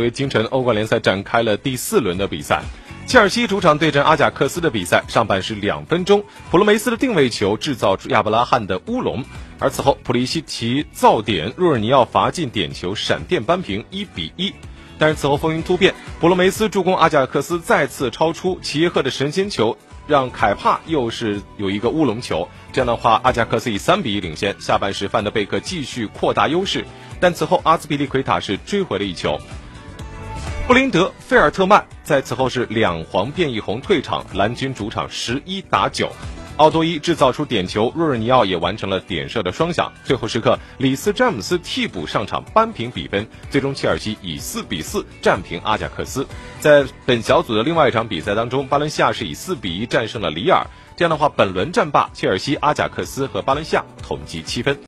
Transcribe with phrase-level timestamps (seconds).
[0.00, 2.62] 为今晨欧冠联赛展开了第四轮的比赛，
[3.06, 9.24] 切尔西主场对阵阿贾克斯的比赛，上半时两分钟，普罗梅斯的定位球制造出亚伯拉罕的乌龙，
[9.58, 14.52] 而此后普利西奇造点，若尔尼奥罚进点球，闪电扳平一比一。
[14.98, 19.74] 但是此后风云突变，普罗梅斯助攻阿贾克斯再次超出，齐耶赫的神仙球
[20.06, 24.54] 让凯帕又是有一个乌龙球，这样的话阿贾克斯以三比一领先。
[24.60, 26.84] 下半时范德贝克继续扩大优势，
[27.18, 29.40] 但此后阿兹皮利奎塔是追回了一球。
[30.70, 36.08] 布林德、费尔特曼在此后是两黄变一红退场，蓝军主场十一打九，
[36.58, 39.92] 奥多伊制造出点球，若日尼奥也完成了点射的双响。
[40.04, 46.24] 最后时刻，里斯詹姆斯替补上场扳平比分，最终切尔西以四比四战平阿贾克斯。
[46.60, 50.64] 在本小组的另外一场比赛当中，巴伦西亚是以四比一战胜了里尔。
[50.96, 54.78] 这样的话，本轮战罢，切尔西、阿贾克斯和巴伦西亚同积七分。